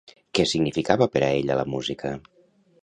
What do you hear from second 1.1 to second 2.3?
per a ella la música?